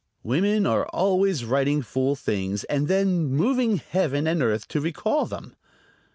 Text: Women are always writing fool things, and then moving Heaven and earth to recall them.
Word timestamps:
Women 0.23 0.65
are 0.65 0.87
always 0.87 1.45
writing 1.45 1.83
fool 1.83 2.15
things, 2.15 2.63
and 2.63 2.87
then 2.87 3.23
moving 3.27 3.77
Heaven 3.77 4.25
and 4.25 4.41
earth 4.41 4.67
to 4.69 4.81
recall 4.81 5.27
them. 5.27 5.55